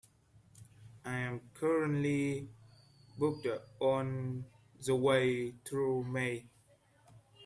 I'm 1.05 1.41
currently 1.53 2.49
booked 3.19 3.45
all 3.79 4.03
the 4.83 4.95
way 4.95 5.51
through 5.63 6.05
May. 6.05 6.45